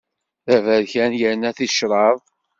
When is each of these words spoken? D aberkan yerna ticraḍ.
D 0.47 0.49
aberkan 0.55 1.11
yerna 1.19 1.51
ticraḍ. 1.57 2.17